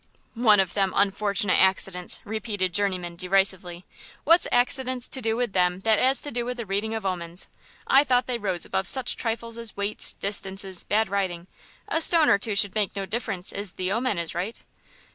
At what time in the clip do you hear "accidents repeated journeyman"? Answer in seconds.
1.61-3.17